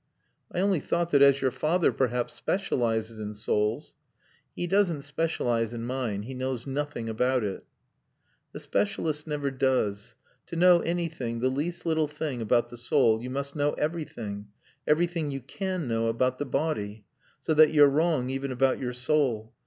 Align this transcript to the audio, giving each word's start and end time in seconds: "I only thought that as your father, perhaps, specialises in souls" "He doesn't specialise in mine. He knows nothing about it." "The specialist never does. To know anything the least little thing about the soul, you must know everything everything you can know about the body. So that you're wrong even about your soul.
"I 0.51 0.61
only 0.61 0.79
thought 0.79 1.11
that 1.11 1.21
as 1.21 1.41
your 1.41 1.51
father, 1.51 1.91
perhaps, 1.91 2.33
specialises 2.33 3.19
in 3.19 3.35
souls" 3.35 3.93
"He 4.55 4.65
doesn't 4.65 5.03
specialise 5.03 5.73
in 5.73 5.85
mine. 5.85 6.23
He 6.23 6.33
knows 6.33 6.65
nothing 6.65 7.07
about 7.07 7.43
it." 7.43 7.65
"The 8.51 8.59
specialist 8.59 9.27
never 9.27 9.51
does. 9.51 10.15
To 10.47 10.55
know 10.55 10.79
anything 10.79 11.39
the 11.39 11.49
least 11.51 11.85
little 11.85 12.07
thing 12.07 12.41
about 12.41 12.69
the 12.69 12.77
soul, 12.77 13.21
you 13.21 13.29
must 13.29 13.55
know 13.55 13.73
everything 13.73 14.47
everything 14.87 15.29
you 15.29 15.39
can 15.39 15.87
know 15.87 16.07
about 16.07 16.39
the 16.39 16.45
body. 16.45 17.05
So 17.39 17.53
that 17.53 17.71
you're 17.71 17.87
wrong 17.87 18.31
even 18.31 18.51
about 18.51 18.79
your 18.79 18.93
soul. 18.93 19.53